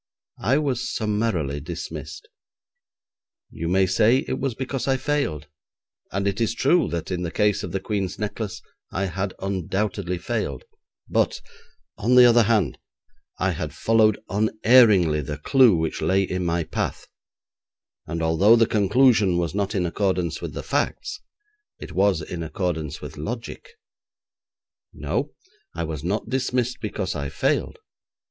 I 0.41 0.57
was 0.57 0.89
summarily 0.91 1.59
dismissed. 1.59 2.27
You 3.51 3.67
may 3.67 3.85
say 3.85 4.25
it 4.27 4.39
was 4.39 4.55
because 4.55 4.87
I 4.87 4.97
failed, 4.97 5.47
and 6.11 6.27
it 6.27 6.41
is 6.41 6.55
true 6.55 6.87
that 6.87 7.11
in 7.11 7.21
the 7.21 7.29
case 7.29 7.61
of 7.61 7.71
the 7.71 7.79
Queen's 7.79 8.17
necklace 8.17 8.63
I 8.91 9.05
had 9.05 9.35
undoubtedly 9.37 10.17
failed, 10.17 10.63
but, 11.07 11.39
on 11.99 12.15
the 12.15 12.25
other 12.25 12.41
hand, 12.41 12.79
I 13.37 13.51
had 13.51 13.75
followed 13.75 14.19
unerringly 14.27 15.21
the 15.21 15.37
clue 15.37 15.75
which 15.75 16.01
lay 16.01 16.23
in 16.23 16.43
my 16.45 16.63
path, 16.63 17.05
and 18.07 18.23
although 18.23 18.55
the 18.55 18.65
conclusion 18.65 19.37
was 19.37 19.53
not 19.53 19.75
in 19.75 19.85
accordance 19.85 20.41
with 20.41 20.53
the 20.55 20.63
facts, 20.63 21.21
it 21.77 21.91
was 21.91 22.23
in 22.23 22.41
accordance 22.41 23.01
with 23.01 23.17
logic. 23.17 23.69
No, 24.93 25.35
I 25.75 25.83
was 25.83 26.03
not 26.03 26.27
dismissed 26.27 26.79
because 26.81 27.13
I 27.13 27.29
failed. 27.29 27.77